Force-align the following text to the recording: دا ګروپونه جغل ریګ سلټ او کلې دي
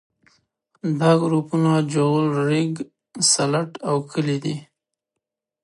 دا 0.99 1.11
ګروپونه 1.21 1.71
جغل 1.93 2.25
ریګ 2.47 2.73
سلټ 3.31 3.71
او 3.89 3.95
کلې 4.11 4.37
دي 4.43 4.55